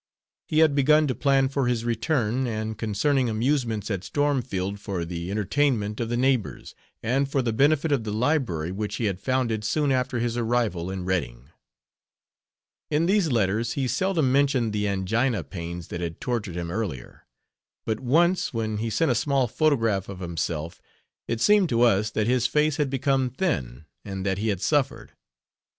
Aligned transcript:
He 0.47 0.57
had 0.65 0.73
begun 0.73 1.05
to 1.05 1.13
plan 1.13 1.47
for 1.47 1.67
his 1.67 1.85
return, 1.85 2.47
and 2.47 2.75
concerning 2.75 3.29
amusements 3.29 3.91
at 3.91 4.03
Stormfield 4.03 4.79
for 4.79 5.05
the 5.05 5.29
entertainment 5.29 5.99
of 5.99 6.09
the 6.09 6.17
neighbors, 6.17 6.73
and 7.03 7.29
for 7.29 7.43
the 7.43 7.53
benefit 7.53 7.91
of 7.91 8.03
the 8.03 8.11
library 8.11 8.71
which 8.71 8.95
he 8.95 9.05
had 9.05 9.19
founded 9.19 9.63
soon 9.63 9.91
after 9.91 10.17
his 10.17 10.35
arrival 10.37 10.89
in 10.89 11.05
Redding. 11.05 11.51
In 12.89 13.05
these 13.05 13.31
letters 13.31 13.73
he 13.73 13.87
seldom 13.87 14.31
mentioned 14.31 14.73
the 14.73 14.87
angina 14.87 15.43
pains 15.43 15.89
that 15.89 16.01
had 16.01 16.19
tortured 16.19 16.57
him 16.57 16.71
earlier. 16.71 17.27
But 17.85 17.99
once, 17.99 18.51
when 18.51 18.77
he 18.77 18.89
sent 18.89 19.11
a 19.11 19.13
small 19.13 19.47
photograph 19.47 20.09
of 20.09 20.17
himself, 20.19 20.81
it 21.27 21.41
seemed 21.41 21.69
to 21.69 21.83
us 21.83 22.09
that 22.09 22.25
his 22.25 22.47
face 22.47 22.77
had 22.77 22.89
become 22.89 23.29
thin 23.29 23.85
and 24.03 24.25
that 24.25 24.39
he 24.39 24.47
had 24.47 24.61
suffered. 24.61 25.11